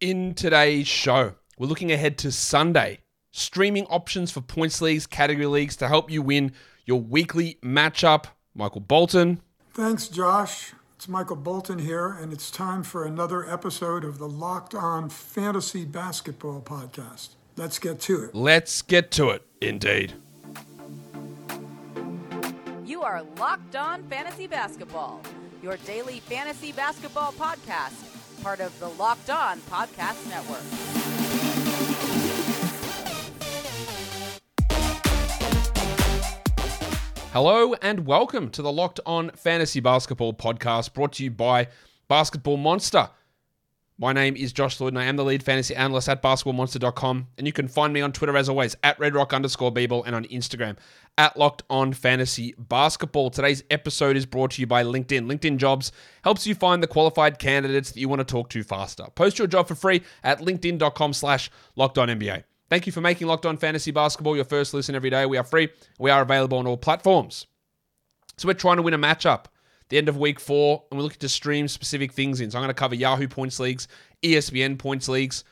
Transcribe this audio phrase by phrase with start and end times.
[0.00, 2.98] In today's show, we're looking ahead to Sunday,
[3.30, 6.52] streaming options for points leagues, category leagues to help you win
[6.84, 8.26] your weekly matchup.
[8.54, 9.40] Michael Bolton.
[9.72, 10.74] Thanks, Josh.
[10.96, 15.86] It's Michael Bolton here, and it's time for another episode of the Locked On Fantasy
[15.86, 17.30] Basketball Podcast.
[17.56, 18.34] Let's get to it.
[18.34, 20.12] Let's get to it, indeed.
[22.84, 25.22] You are Locked On Fantasy Basketball,
[25.62, 30.62] your daily fantasy basketball podcast, part of the Locked On Podcast Network.
[37.32, 41.68] Hello and welcome to the Locked On Fantasy Basketball Podcast brought to you by
[42.08, 43.10] Basketball Monster.
[43.98, 47.28] My name is Josh Lloyd and I am the lead fantasy analyst at basketballmonster.com.
[47.38, 50.26] And you can find me on Twitter as always at redrock underscore bball and on
[50.26, 50.76] Instagram
[51.16, 53.30] at Locked On Fantasy Basketball.
[53.30, 55.24] Today's episode is brought to you by LinkedIn.
[55.24, 55.92] LinkedIn Jobs
[56.24, 59.06] helps you find the qualified candidates that you want to talk to faster.
[59.14, 62.44] Post your job for free at linkedin.com slash locked on NBA.
[62.68, 65.24] Thank you for making Locked On Fantasy Basketball your first listen every day.
[65.24, 65.70] We are free.
[65.98, 67.46] We are available on all platforms.
[68.36, 69.44] So we're trying to win a matchup
[69.88, 72.50] the end of week four, and we're looking to stream specific things in.
[72.50, 73.88] So I'm going to cover Yahoo points leagues,
[74.22, 75.44] ESPN points leagues,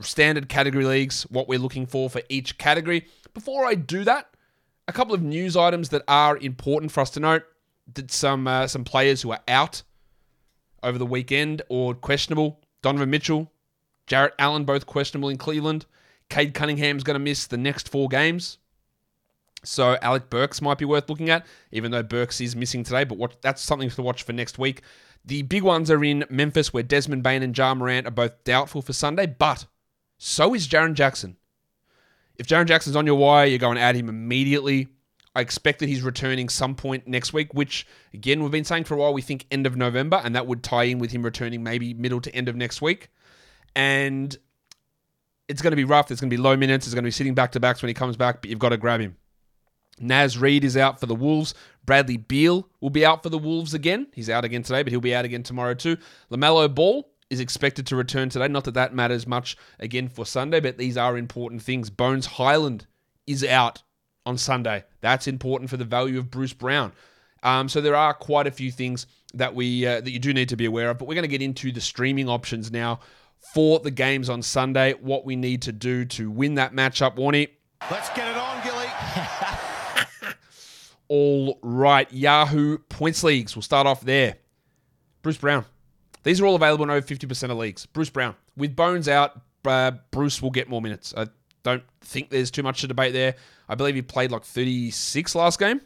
[0.00, 3.06] standard category leagues, what we're looking for for each category.
[3.34, 4.34] Before I do that,
[4.88, 7.44] a couple of news items that are important for us to note.
[7.92, 9.82] Did some uh, some players who are out
[10.82, 12.60] over the weekend or questionable.
[12.82, 13.50] Donovan Mitchell,
[14.06, 15.86] Jarrett Allen, both questionable in Cleveland.
[16.28, 18.58] Cade Cunningham's going to miss the next four games.
[19.62, 23.04] So Alec Burks might be worth looking at, even though Burks is missing today.
[23.04, 24.82] But what, that's something to watch for next week.
[25.24, 28.80] The big ones are in Memphis, where Desmond Bane and Ja Morant are both doubtful
[28.80, 29.66] for Sunday, but
[30.16, 31.36] so is Jaren Jackson.
[32.36, 34.88] If Jaren Jackson's on your wire, you're going to add him immediately.
[35.34, 38.94] I expect that he's returning some point next week, which again we've been saying for
[38.94, 39.12] a while.
[39.12, 42.20] We think end of November, and that would tie in with him returning maybe middle
[42.22, 43.10] to end of next week.
[43.76, 44.36] And
[45.48, 46.08] it's going to be rough.
[46.08, 46.86] There's going to be low minutes.
[46.86, 48.70] There's going to be sitting back to backs when he comes back, but you've got
[48.70, 49.16] to grab him.
[50.00, 51.54] Naz Reid is out for the Wolves.
[51.84, 54.06] Bradley Beal will be out for the Wolves again.
[54.12, 55.96] He's out again today, but he'll be out again tomorrow too.
[56.30, 58.48] LaMelo Ball is expected to return today.
[58.48, 61.90] Not that that matters much again for Sunday, but these are important things.
[61.90, 62.86] Bones Hyland
[63.26, 63.82] is out
[64.26, 64.84] on Sunday.
[65.00, 66.92] That's important for the value of Bruce Brown.
[67.42, 70.48] Um, so there are quite a few things that we uh, that you do need
[70.50, 70.98] to be aware of.
[70.98, 73.00] But we're going to get into the streaming options now
[73.54, 74.92] for the games on Sunday.
[74.94, 77.48] What we need to do to win that matchup, Warnie.
[77.90, 78.69] Let's get it on, Gilly.
[81.10, 83.56] All right, Yahoo points leagues.
[83.56, 84.36] We'll start off there.
[85.22, 85.64] Bruce Brown.
[86.22, 87.84] These are all available in over 50% of leagues.
[87.84, 88.36] Bruce Brown.
[88.56, 91.12] With Bones out, uh, Bruce will get more minutes.
[91.16, 91.26] I
[91.64, 93.34] don't think there's too much to debate there.
[93.68, 95.80] I believe he played like 36 last game.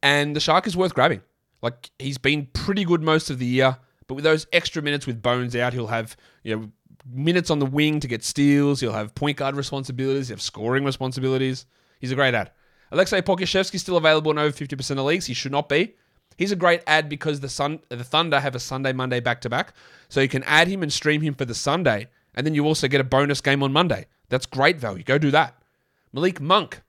[0.00, 1.22] And the Shark is worth grabbing.
[1.62, 3.76] Like, he's been pretty good most of the year,
[4.06, 6.70] but with those extra minutes with Bones out, he'll have, you know,
[7.12, 8.78] minutes on the wing to get steals.
[8.78, 10.28] He'll have point guard responsibilities.
[10.28, 11.66] He'll have scoring responsibilities.
[11.98, 12.52] He's a great ad.
[12.90, 15.26] Alexei Pokusevski still available in over 50% of leagues.
[15.26, 15.94] He should not be.
[16.36, 19.40] He's a great ad because the Sun, uh, the Thunder have a Sunday Monday back
[19.42, 19.72] to back,
[20.08, 22.88] so you can add him and stream him for the Sunday, and then you also
[22.88, 24.06] get a bonus game on Monday.
[24.28, 25.04] That's great value.
[25.04, 25.62] Go do that.
[26.12, 26.82] Malik Monk.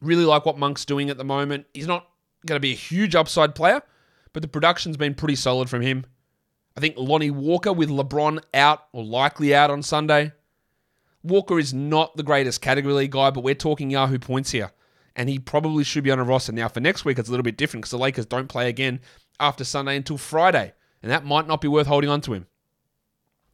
[0.00, 1.66] Really like what Monk's doing at the moment.
[1.74, 2.08] He's not
[2.46, 3.82] going to be a huge upside player,
[4.32, 6.06] but the production's been pretty solid from him.
[6.76, 10.32] I think Lonnie Walker with LeBron out or likely out on Sunday.
[11.22, 14.72] Walker is not the greatest category league guy, but we're talking Yahoo points here.
[15.14, 16.52] And he probably should be on a roster.
[16.52, 19.00] Now, for next week, it's a little bit different because the Lakers don't play again
[19.38, 20.72] after Sunday until Friday.
[21.02, 22.46] And that might not be worth holding on to him.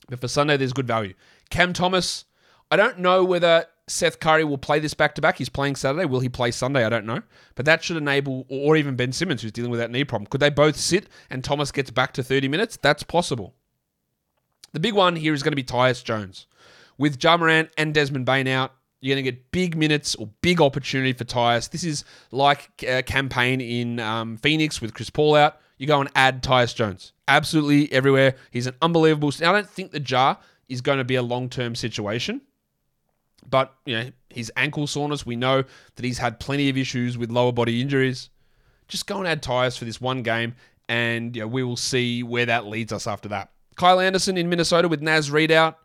[0.08, 1.14] But for Sunday, there's good value.
[1.50, 2.24] Cam Thomas,
[2.70, 5.38] I don't know whether Seth Curry will play this back to back.
[5.38, 6.04] He's playing Saturday.
[6.04, 6.84] Will he play Sunday?
[6.84, 7.22] I don't know.
[7.54, 10.28] But that should enable, or even Ben Simmons, who's dealing with that knee problem.
[10.28, 12.78] Could they both sit and Thomas gets back to 30 minutes?
[12.80, 13.54] That's possible.
[14.72, 16.46] The big one here is going to be Tyus Jones.
[16.98, 17.36] With Ja
[17.76, 21.70] and Desmond Bane out, you're going to get big minutes or big opportunity for Tyus.
[21.70, 25.58] This is like a campaign in um, Phoenix with Chris Paul out.
[25.78, 27.12] You go and add Tyus Jones.
[27.28, 28.34] Absolutely everywhere.
[28.50, 29.32] He's an unbelievable.
[29.38, 32.40] I don't think the jar is going to be a long term situation.
[33.48, 35.62] But, you know, his ankle soreness, we know
[35.94, 38.30] that he's had plenty of issues with lower body injuries.
[38.88, 40.54] Just go and add Tyus for this one game,
[40.88, 43.50] and you know, we will see where that leads us after that.
[43.76, 45.78] Kyle Anderson in Minnesota with Naz Reid out.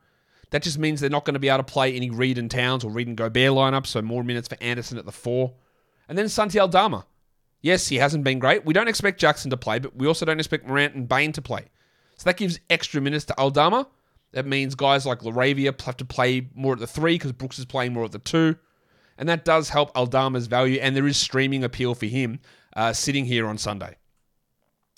[0.54, 2.84] That just means they're not going to be able to play any Reid and Towns
[2.84, 5.56] or Reid and Gobert lineups, so more minutes for Anderson at the four.
[6.08, 7.08] And then Santi Aldama.
[7.62, 8.64] Yes, he hasn't been great.
[8.64, 11.42] We don't expect Jackson to play, but we also don't expect Morant and Bane to
[11.42, 11.66] play.
[12.18, 13.88] So that gives extra minutes to Aldama.
[14.34, 17.66] That means guys like LaRavia have to play more at the three because Brooks is
[17.66, 18.56] playing more at the two.
[19.18, 22.40] And that does help Aldama's value, and there is streaming appeal for him
[22.76, 23.98] uh, sitting here on Sunday.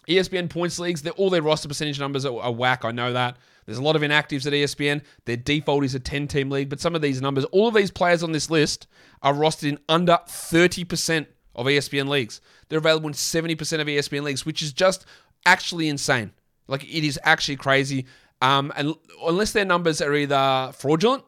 [0.09, 2.83] ESPN points leagues, all their roster percentage numbers are, are whack.
[2.83, 3.37] I know that.
[3.65, 5.01] There's a lot of inactives at ESPN.
[5.25, 7.91] Their default is a 10 team league, but some of these numbers, all of these
[7.91, 8.87] players on this list
[9.21, 11.25] are rostered in under 30%
[11.55, 12.41] of ESPN leagues.
[12.69, 15.05] They're available in 70% of ESPN leagues, which is just
[15.45, 16.31] actually insane.
[16.67, 18.05] Like, it is actually crazy.
[18.41, 18.93] Um, and
[19.25, 21.23] unless their numbers are either fraudulent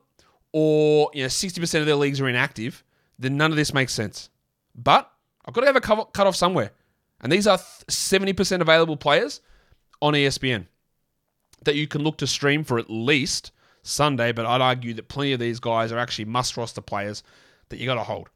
[0.52, 2.84] or you know 60% of their leagues are inactive,
[3.18, 4.30] then none of this makes sense.
[4.76, 5.10] But
[5.46, 6.72] I've got to have a cut off somewhere.
[7.22, 9.42] And these are 70% available players
[10.02, 10.68] on ESPN
[11.64, 13.52] that you can look to stream for at least
[13.84, 17.24] Sunday, but I'd argue that plenty of these guys are actually must roster players
[17.70, 18.30] that you got to hold.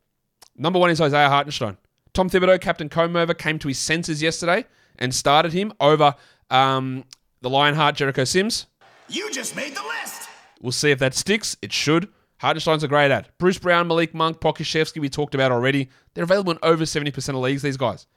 [0.56, 1.77] Number one is Isaiah Hartenstein.
[2.13, 4.65] Tom Thibodeau, captain comb over, came to his senses yesterday
[5.00, 6.15] and started him over
[6.50, 7.06] um,
[7.41, 8.68] the Lionheart Jericho Sims.
[9.07, 10.29] You just made the list.
[10.62, 11.57] We'll see if that sticks.
[11.62, 12.09] It should.
[12.39, 13.29] Hartenstein's a great ad.
[13.38, 15.89] Bruce Brown, Malik Monk, Pokusevski, we talked about already.
[16.13, 18.07] They're available in over 70% of leagues, these guys.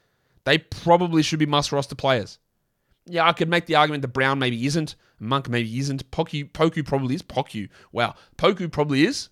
[0.44, 2.38] They probably should be must roster players.
[3.06, 6.84] Yeah, I could make the argument that Brown maybe isn't, Monk maybe isn't, Poku, Poku
[6.84, 7.22] probably is.
[7.22, 8.14] Poku, wow.
[8.38, 9.28] Poku probably is,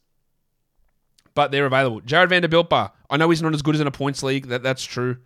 [1.34, 2.00] but they're available.
[2.00, 2.92] Jarred Vanderbilt bar.
[3.08, 5.16] I know he's not as good as in a points league, that, that's true,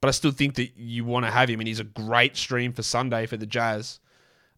[0.00, 2.72] but I still think that you want to have him, and he's a great stream
[2.72, 3.98] for Sunday for the Jazz.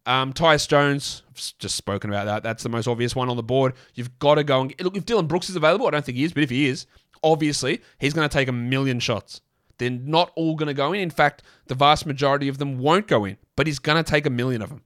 [0.05, 2.43] Um, Tyus Jones, I've just spoken about that.
[2.43, 3.73] That's the most obvious one on the board.
[3.93, 4.97] You've got to go and look.
[4.97, 6.87] If Dillon Brooks is available, I don't think he is, but if he is,
[7.23, 9.41] obviously he's going to take a million shots.
[9.81, 10.99] They're not all going to go in.
[10.99, 14.27] In fact, the vast majority of them won't go in, but he's going to take
[14.27, 14.83] a million of them.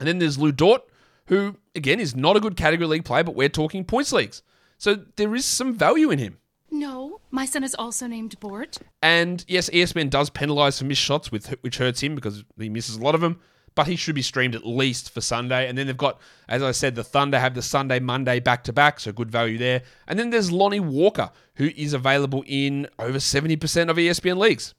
[0.00, 0.80] And then there's Lu Dort,
[1.26, 4.42] who, again, is not a good category league player, but we're talking points leagues.
[4.78, 6.38] So there is some value in him.
[6.70, 8.78] No, my son is also named Bort.
[9.02, 12.96] And yes, ESPN does penalise for missed shots, with, which hurts him because he misses
[12.96, 13.38] a lot of them
[13.74, 15.68] but he should be streamed at least for Sunday.
[15.68, 18.72] And then they've got, as I said, the Thunder have the Sunday, Monday back to
[18.72, 19.82] back, so good value there.
[20.06, 24.74] And then there's Lonnie Walker, who is available in over 70% of ESPN leagues.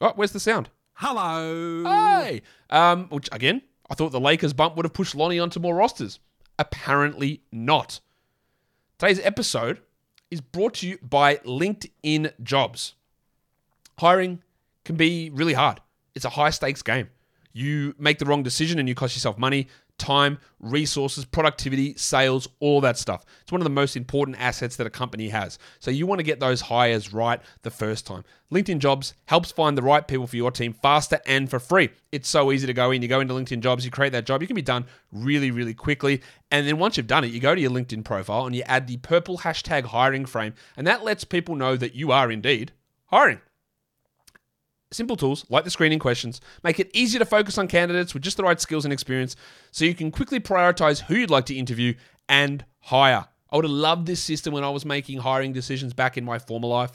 [0.00, 0.70] Oh, where's the sound?
[0.94, 1.84] Hello.
[1.84, 2.42] Hey!
[2.68, 6.20] Um, which, again, I thought the Lakers bump would have pushed Lonnie onto more rosters.
[6.58, 8.00] Apparently not.
[8.98, 9.80] Today's episode
[10.30, 12.94] is brought to you by LinkedIn Jobs.
[13.98, 14.42] Hiring
[14.84, 15.80] can be really hard.
[16.14, 17.08] It's a high stakes game
[17.52, 19.68] you make the wrong decision and you cost yourself money,
[20.00, 23.24] time, resources, productivity, sales, all that stuff.
[23.42, 25.58] It's one of the most important assets that a company has.
[25.78, 28.24] So you want to get those hires right the first time.
[28.50, 31.90] LinkedIn Jobs helps find the right people for your team faster and for free.
[32.10, 33.02] It's so easy to go in.
[33.02, 35.74] You go into LinkedIn Jobs, you create that job, you can be done really, really
[35.74, 36.22] quickly.
[36.50, 38.86] And then once you've done it, you go to your LinkedIn profile and you add
[38.86, 42.72] the purple hashtag hiring frame, and that lets people know that you are indeed
[43.06, 43.40] hiring.
[44.92, 48.36] Simple tools like the screening questions make it easier to focus on candidates with just
[48.36, 49.36] the right skills and experience
[49.70, 51.94] so you can quickly prioritize who you'd like to interview
[52.28, 53.26] and hire.
[53.50, 56.38] I would have loved this system when I was making hiring decisions back in my
[56.38, 56.92] former life,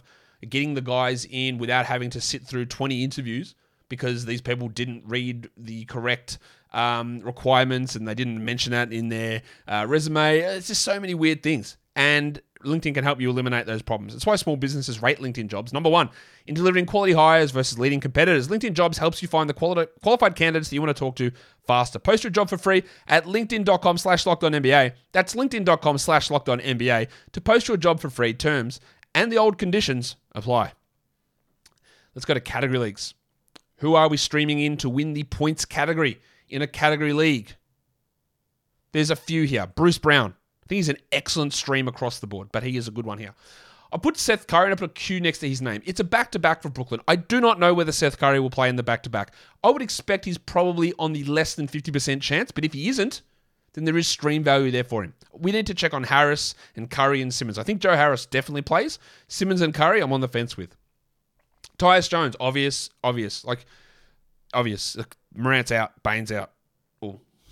[0.47, 3.56] getting the guys in without having to sit through 20 interviews
[3.88, 6.38] because these people didn't read the correct
[6.74, 10.39] um, requirements and they didn't mention that in their uh, resume.
[10.39, 11.77] It's just so many weird things.
[11.95, 14.13] And LinkedIn can help you eliminate those problems.
[14.13, 15.74] That's why small businesses rate LinkedIn jobs.
[15.74, 16.10] Number one,
[16.48, 20.36] in delivering quality hires versus leading competitors, LinkedIn jobs helps you find the quali- qualified
[20.36, 21.31] candidates that you want to talk to
[21.68, 22.00] faster.
[22.00, 24.94] Post your job for free at linkedin.com slash NBA.
[25.12, 28.34] That's linkedin.com slash NBA to post your job for free.
[28.34, 28.80] Terms
[29.13, 30.74] and the old conditions apply.
[32.13, 33.13] Let's go to category leagues.
[33.78, 37.56] Who are we streaming in to win the points category in a category league?
[38.94, 39.68] There's a few here.
[39.68, 40.35] Bruce Brown,
[40.66, 43.19] I think he's an excellent stream across the board, but he is a good one
[43.19, 43.34] here.
[43.94, 45.81] I put Seth Curry and I put a Q next to his name.
[45.86, 47.02] It's a back to back for Brooklyn.
[47.07, 49.34] I do not know whether Seth Curry will play in the back to back.
[49.64, 53.22] I would expect he's probably on the less than 50% chance, but if he isn't,
[53.74, 55.14] then there is stream value there for him.
[55.31, 57.60] We need to check on Harris and Curry and Simmons.
[57.60, 58.98] I think Joe Harris definitely plays.
[59.28, 60.76] Simmons and Curry, I'm on the fence with.
[61.78, 63.45] Tyus Jones, obvious, obvious.
[63.45, 63.66] Like,
[64.54, 64.98] obvious.
[65.36, 66.52] Morant's out, Bane's out.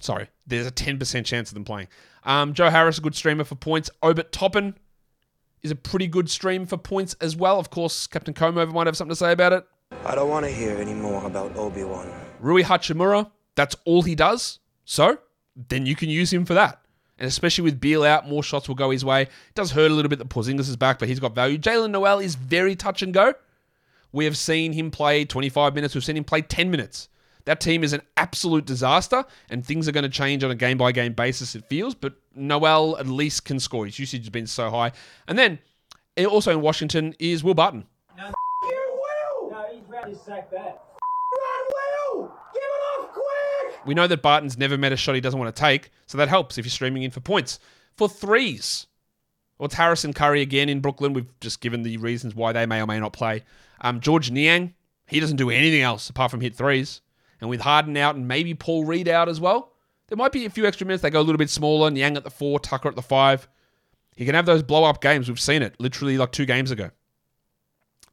[0.04, 0.28] Sorry.
[0.46, 1.88] There's a 10% chance of them playing.
[2.26, 3.90] Um, Joe Harris, a good streamer for points.
[4.02, 4.76] Obi Toppin
[5.62, 7.58] is a pretty good stream for points as well.
[7.58, 9.66] Of course, Captain Comover might have something to say about it.
[10.06, 12.12] I don't want to hear any more about Obi Wan.
[12.42, 14.60] Rui Hachimura, that's all he does.
[14.84, 15.20] So
[15.56, 16.82] then you can use him for that.
[17.18, 19.22] And especially with Beal out, more shots will go his way.
[19.22, 21.58] It does hurt a little bit that Porzingis is back, but he's got value.
[21.58, 23.36] Jalen Noel is very touch and go.
[24.12, 25.96] We have seen him play 25 minutes.
[25.96, 27.08] We've seen him play 10 minutes.
[27.46, 30.78] That team is an absolute disaster, and things are going to change on a game
[30.78, 31.94] by game basis, it feels.
[31.94, 33.86] But Noel at least can score.
[33.86, 34.94] His usage has been so high.
[35.28, 35.60] And then
[36.16, 37.86] eh, also in Washington is Will Barton.
[38.18, 38.32] No,
[38.64, 39.02] you
[39.42, 39.52] Will!
[39.52, 40.84] No, he's ready to sack that.
[41.34, 42.32] Run, Will!
[42.54, 43.86] Give it off quick!
[43.86, 46.30] We know that Barton's never met a shot he doesn't want to take, so that
[46.30, 47.60] helps if you're streaming in for points.
[47.98, 48.88] For threes,
[49.58, 51.14] well, it's Harris and Curry again in Brooklyn.
[51.14, 53.44] We've just given the reasons why they may or may not play.
[53.82, 54.74] Um, Georges Niang,
[55.08, 57.02] He doesn't do anything else apart from hit threes.
[57.44, 59.74] And with Harden out and maybe Paul Reed out as well,
[60.08, 61.04] there might be a few extra minutes.
[61.04, 61.92] They go a little bit smaller.
[61.92, 63.50] Niang at the four, Tucker at the five.
[64.16, 65.28] He can have those blow up games.
[65.28, 66.92] We've seen it literally like two games ago.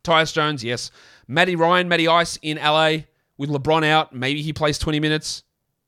[0.02, 0.90] Tyus Jones, yes.
[1.28, 3.04] Matty Ryan, Matty Ice in LA
[3.38, 4.12] with LeBron out.
[4.12, 5.44] Maybe he plays 20 minutes.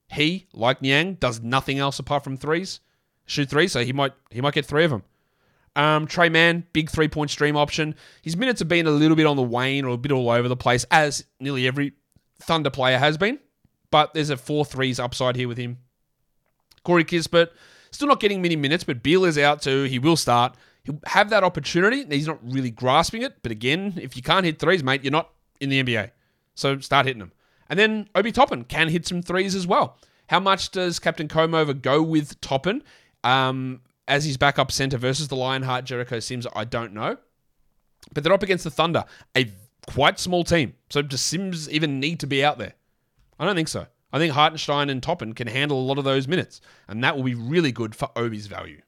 [0.06, 2.78] He, like Niang, does nothing else apart from threes.
[3.26, 5.02] Shoot three, so he might he might get three of them.
[5.75, 7.96] Um, Tre Mann, big three point stream option.
[8.22, 10.46] His minutes have been a little bit on the wane or a bit all over
[10.46, 11.94] the place, as nearly every
[12.42, 13.38] Thunder player has been.
[13.90, 15.78] But there's a four threes upside here with him.
[16.82, 17.49] Corey Kispert,
[17.90, 19.84] still not getting many minutes, but Beal is out too.
[19.84, 20.56] He will start.
[20.84, 22.04] He'll have that opportunity.
[22.04, 23.42] He's not really grasping it.
[23.42, 25.30] But again, if you can't hit threes, mate, you're not
[25.61, 26.11] in the NBA.
[26.54, 27.32] So start hitting them.
[27.68, 29.99] And then Obi Toppin can hit some threes as well.
[30.28, 32.82] How much does Captain Comover go with Toppin
[33.22, 36.46] um, as his backup center versus the Lionheart Jericho Sims?
[36.54, 37.16] I don't know.
[38.12, 39.04] But they're up against the Thunder,
[39.37, 39.52] a
[39.86, 40.74] quite small team.
[40.90, 42.74] So does Sims even need to be out there?
[43.38, 43.86] I don't think so.
[44.12, 47.24] I think Hartenstein and Toppin can handle a lot of those minutes, and that will
[47.24, 48.82] be really good for Obi's value.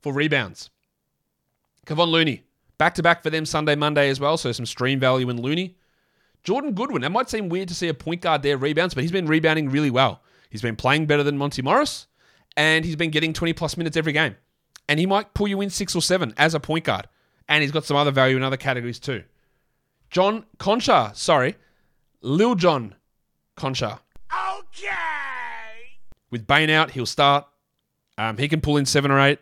[0.00, 0.70] For rebounds,
[1.86, 2.44] Kevon Looney,
[2.78, 5.76] back to back for them Sunday, Monday as well, so some stream value in Looney.
[6.42, 9.12] Jordan Goodwin, it might seem weird to see a point guard there rebounds, but he's
[9.12, 10.22] been rebounding really well.
[10.50, 12.06] He's been playing better than Monte Morris,
[12.56, 14.36] and he's been getting 20 plus minutes every game.
[14.88, 17.08] And he might pull you in six or seven as a point guard.
[17.48, 19.24] And he's got some other value in other categories too.
[20.14, 21.56] John Konchar, sorry,
[22.22, 22.94] Lil John
[23.56, 23.98] Konchar.
[24.32, 24.88] Okay.
[26.30, 27.48] With Bane out, he'll start.
[28.16, 29.40] Um, he can pull in seven or eight.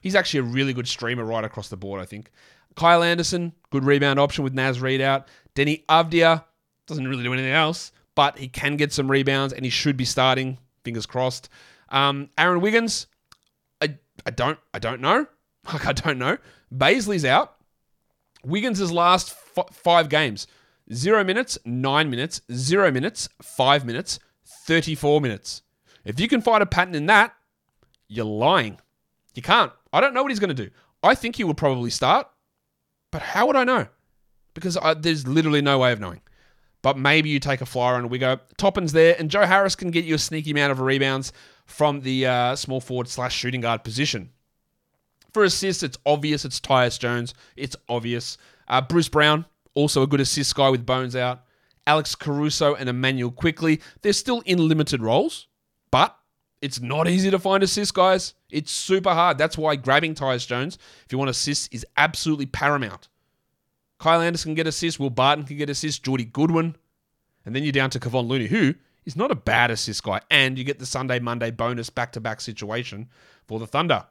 [0.00, 2.30] He's actually a really good streamer right across the board, I think.
[2.76, 5.28] Kyle Anderson, good rebound option with Naz Reid out.
[5.54, 6.44] Deni Avdija
[6.86, 10.06] doesn't really do anything else, but he can get some rebounds and he should be
[10.06, 10.56] starting.
[10.82, 11.50] Fingers crossed.
[11.90, 13.06] Um, Aaron Wiggins,
[13.82, 15.26] I, I don't I don't know.
[15.70, 16.38] Like I don't know.
[16.72, 17.55] Bazley's out.
[18.46, 20.46] Wiggins' last f- five games:
[20.92, 24.18] zero minutes, nine minutes, zero minutes, five minutes,
[24.66, 25.62] thirty-four minutes.
[26.04, 27.34] If you can find a pattern in that,
[28.08, 28.78] you're lying.
[29.34, 29.72] You can't.
[29.92, 30.70] I don't know what he's going to do.
[31.02, 32.28] I think he will probably start,
[33.10, 33.88] but how would I know?
[34.54, 36.20] Because I, there's literally no way of knowing.
[36.82, 38.38] But maybe you take a flyer and we go.
[38.56, 41.32] Toppin's there, and Joe Harris can get you a sneaky amount of rebounds
[41.64, 44.30] from the uh, small forward slash shooting guard position.
[45.36, 46.46] For assists, it's obvious.
[46.46, 47.34] It's Tyus Jones.
[47.56, 48.38] It's obvious.
[48.68, 51.42] Uh, Bruce Brown, also a good assist guy with Bones out.
[51.86, 53.82] Alex Caruso and Immanuel Quickley.
[54.00, 55.46] They're still in limited roles,
[55.90, 56.16] but
[56.62, 58.32] it's not easy to find assists, guys.
[58.48, 59.36] It's super hard.
[59.36, 63.08] That's why grabbing Tyus Jones, if you want assists, is absolutely paramount.
[63.98, 64.98] Kyle Anderson can get assists.
[64.98, 66.00] Will Barton can get assists.
[66.00, 66.76] Jordy Goodwin.
[67.44, 68.74] And then you're down to Kevon Looney, who
[69.04, 70.22] is not a bad assist guy.
[70.30, 73.10] And you get the Sunday, Monday bonus back to back situation
[73.46, 74.06] for the Thunder.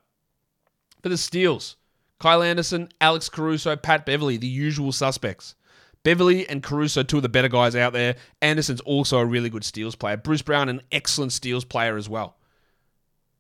[1.06, 1.78] For the Steals,
[2.18, 5.54] Kyle Anderson, Alex Caruso, Pat Beverley, the usual suspects.
[6.02, 8.16] Beverley and Caruso, two of the better guys out there.
[8.42, 10.18] Anderson's also a really good steals player.
[10.18, 12.38] Bruce Brown, an excellent steals player as well.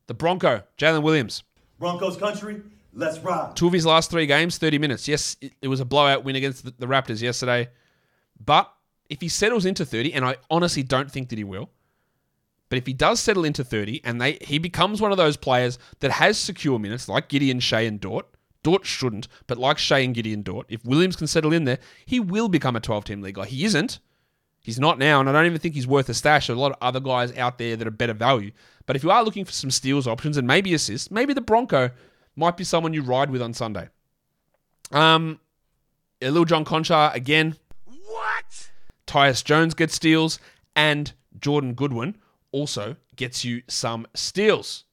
[0.05, 1.41] The Bronco, Jalen Williams.
[1.79, 2.61] Broncos country,
[2.93, 3.55] let's ride.
[3.55, 5.07] Two of his last three games, 30 minutes.
[5.07, 7.69] Yes, it, was a blowout win against the Raptors yesterday.
[8.39, 8.71] But
[9.09, 11.71] if he settles into 30, and I honestly don't think that he will,
[12.69, 15.77] but if he does settle into 30 and they he becomes one of those players
[15.99, 18.27] that has secure minutes like Gideon, Shai, and Dort,
[18.63, 22.19] Dort shouldn't, but like Shai and Gideon Dort, if Williams can settle in there, he
[22.19, 23.45] will become a 12 team league guy.
[23.45, 23.99] He isn't.
[24.61, 26.47] He's not now, and I don't even think he's worth a stash.
[26.47, 28.51] There's a lot of other guys out there that are better value.
[28.87, 31.91] But if you are looking for some steals options and maybe assists, maybe the Bronco
[32.35, 33.89] might be someone you ride with on Sunday.
[34.91, 35.39] Um,
[36.19, 37.57] Lil John Konchar again.
[37.85, 38.71] What?
[39.05, 40.39] Tyus Jones gets steals,
[40.75, 42.17] and Jordan Goodwin
[42.55, 44.85] also gets you some steals.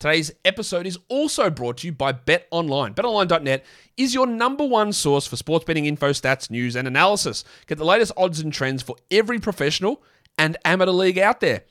[0.00, 2.92] Today's episode is also brought to you by Bet Online.
[2.92, 3.64] BetOnline.net
[3.96, 7.44] is your number one source for sports betting info, stats, news, and analysis.
[7.68, 10.02] Get the latest odds and trends for every professional
[10.36, 11.62] and amateur league out there.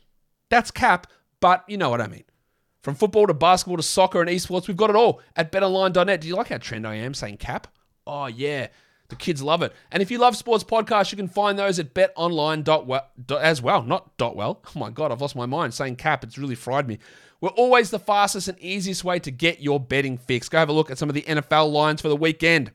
[0.50, 1.08] That's cap,
[1.42, 2.24] but you know what I mean.
[2.82, 6.22] From football to basketball to soccer and esports, we've got it all at betonline.net.
[6.22, 7.68] Do you like how trend I am saying cap?
[8.08, 8.68] Oh, yeah.
[9.10, 9.74] The kids love it.
[9.92, 13.84] And if you love sports podcasts, you can find those at betonline.well as well.
[13.84, 14.62] Not dot well.
[14.76, 16.24] Oh my God, I've lost my mind saying cap.
[16.24, 17.00] It's really fried me.
[17.42, 20.48] We're always the fastest and easiest way to get your betting fix.
[20.50, 22.72] Go have a look at some of the NFL lines for the weekend.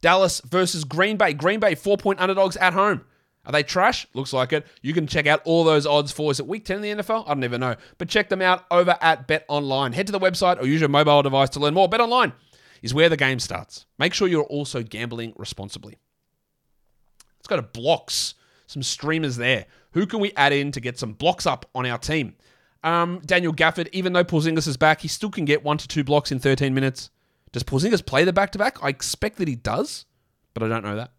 [0.00, 1.32] Dallas versus Green Bay.
[1.32, 3.04] Green Bay, four point underdogs at home.
[3.44, 4.06] Are they trash?
[4.14, 4.66] Looks like it.
[4.82, 7.24] You can check out all those odds for is it week 10 in the NFL?
[7.26, 7.76] I don't even know.
[7.98, 9.92] But check them out over at Bet Online.
[9.92, 11.88] Head to the website or use your mobile device to learn more.
[11.88, 12.32] Bet Online
[12.82, 13.86] is where the game starts.
[13.98, 15.98] Make sure you're also gambling responsibly.
[17.38, 18.34] Let's go to blocks.
[18.66, 19.66] Some streamers there.
[19.92, 22.34] Who can we add in to get some blocks up on our team?
[22.82, 26.04] Um, Daniel Gafford, even though Porzingis is back, he still can get one to two
[26.04, 27.10] blocks in 13 minutes.
[27.52, 28.82] Does Porzingis play the back to back?
[28.82, 30.04] I expect that he does,
[30.54, 31.12] but I don't know that.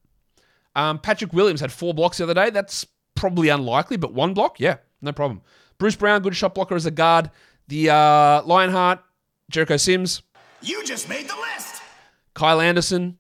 [0.76, 2.50] Um, Patrick Williams had four blocks the other day.
[2.52, 2.86] That's
[3.16, 5.42] probably unlikely, but one block, yeah, no problem.
[5.78, 7.32] Bruce Brown, good shot blocker as a guard.
[7.68, 9.00] The uh, Lionheart,
[9.50, 10.22] Jericho Sims,
[10.62, 11.82] You just made the list.
[12.34, 13.18] Kyle Anderson,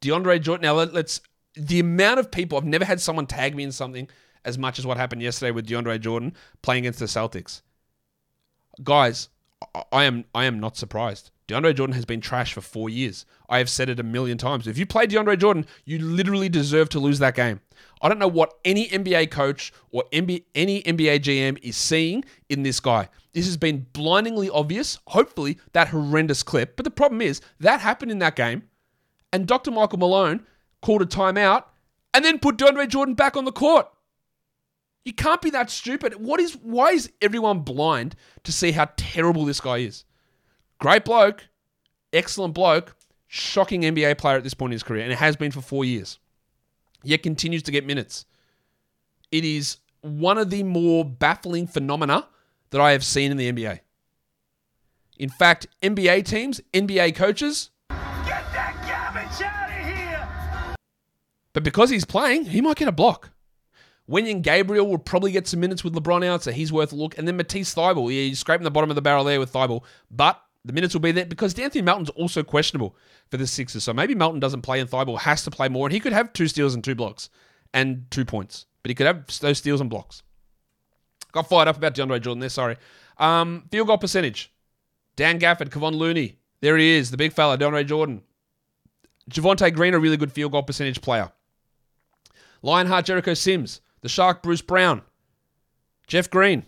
[0.00, 0.62] DeAndre Jordan.
[0.62, 1.20] Now let, us
[1.54, 4.08] the amount of people I've never had someone tag me in something
[4.44, 7.62] as much as what happened yesterday with DeAndre Jordan playing against the Celtics.
[8.82, 9.28] Guys,
[9.90, 11.30] I am I am not surprised.
[11.48, 13.24] DeAndre Jordan has been trash for four years.
[13.48, 14.66] I have said it a million times.
[14.66, 17.60] If you play DeAndre Jordan, you literally deserve to lose that game.
[18.02, 22.64] I don't know what any NBA coach or NBA, any NBA GM is seeing in
[22.64, 23.08] this guy.
[23.32, 24.98] This has been blindingly obvious.
[25.06, 26.76] Hopefully, that horrendous clip.
[26.76, 28.64] But the problem is, that happened in that game,
[29.32, 29.70] and Dr.
[29.70, 30.44] Michael Malone
[30.82, 31.64] called a timeout
[32.12, 33.88] and then put DeAndre Jordan back on the court.
[35.04, 36.14] You can't be that stupid.
[36.16, 40.04] What is why is everyone blind to see how terrible this guy is?
[40.78, 41.48] Great bloke,
[42.12, 45.50] excellent bloke, shocking NBA player at this point in his career, and it has been
[45.50, 46.18] for four years.
[47.02, 48.26] Yet continues to get minutes.
[49.30, 52.28] It is one of the more baffling phenomena
[52.70, 53.80] that I have seen in the NBA.
[55.18, 57.98] In fact, NBA teams, NBA coaches, Get
[58.52, 60.76] that garbage out of here.
[61.52, 63.30] but because he's playing, he might get a block.
[64.08, 67.18] Wenyen Gabriel will probably get some minutes with LeBron out, so he's worth a look.
[67.18, 69.82] And then Matisse Thybulle, yeah, he's scraping the bottom of the barrel there with Thybulle,
[70.10, 72.96] but the minutes will be there because Anthony Melton's also questionable
[73.30, 73.84] for the Sixers.
[73.84, 76.32] So maybe Melton doesn't play and Thybulle has to play more, and he could have
[76.32, 77.30] two steals and two blocks
[77.72, 80.22] and two points, but he could have those steals and blocks.
[81.32, 82.76] Got fired up about DeAndre Jordan there, sorry.
[83.18, 84.52] Um, field goal percentage.
[85.14, 86.38] Dan Gafford, Kevon Looney.
[86.60, 88.22] There he is, the big fella, DeAndre Jordan.
[89.30, 91.30] Javonte Green, a really good field goal percentage player.
[92.62, 93.80] Lionheart, Jericho Sims.
[94.02, 95.02] The Shark, Bruce Brown.
[96.06, 96.64] Jeff Green.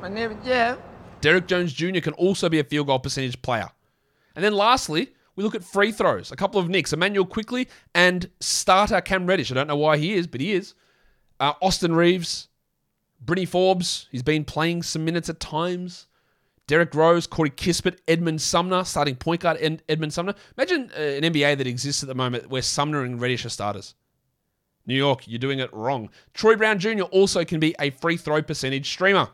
[0.00, 0.78] My name is Jeff.
[1.22, 2.00] Derrick Jones Jr.
[2.00, 3.70] can also be a field goal percentage player.
[4.34, 6.30] And then lastly, we look at free throws.
[6.32, 6.92] A couple of nicks.
[6.92, 9.50] Immanuel Quickley and starter Cam Reddish.
[9.50, 10.74] I don't know why he is, but he is.
[11.40, 12.48] Uh, Austin Reaves.
[13.20, 14.08] Brittany Forbes.
[14.10, 16.08] He's been playing some minutes at times.
[16.66, 20.34] Derrick Rose, Corey Kispert, Edmond Sumner, starting point guard Ed- Edmond Sumner.
[20.56, 23.94] Imagine uh, an NBA that exists at the moment where Sumner and Reddish are starters.
[24.86, 26.10] New York, you're doing it wrong.
[26.34, 27.02] Troy Brown Jr.
[27.02, 29.28] also can be a free throw percentage streamer.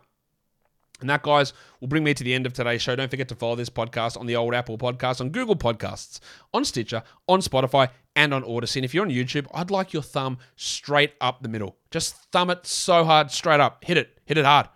[1.00, 2.96] And that, guys, will bring me to the end of today's show.
[2.96, 6.18] Don't forget to follow this podcast on the old Apple Podcast, on Google Podcasts,
[6.52, 8.80] on Stitcher, on Spotify, and on Odysee.
[8.80, 11.76] And if you're on YouTube, I'd like your thumb straight up the middle.
[11.90, 13.84] Just thumb it so hard, straight up.
[13.84, 14.18] Hit it.
[14.24, 14.68] Hit it hard.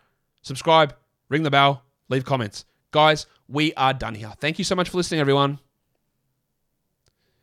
[0.43, 0.95] Subscribe,
[1.29, 2.65] ring the bell, leave comments.
[2.91, 4.33] Guys, we are done here.
[4.41, 5.59] Thank you so much for listening, everyone.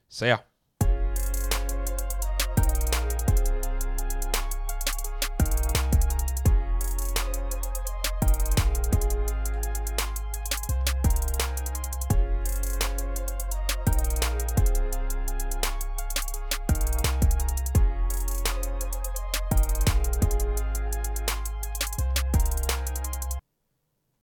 [0.10, 0.49] See ya.